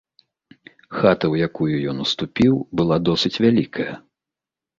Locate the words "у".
1.35-1.37